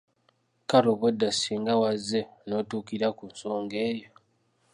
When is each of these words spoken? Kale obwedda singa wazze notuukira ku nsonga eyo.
Kale 0.69 0.87
obwedda 0.93 1.29
singa 1.33 1.73
wazze 1.81 2.19
notuukira 2.47 3.07
ku 3.17 3.23
nsonga 3.31 3.77
eyo. 3.89 4.09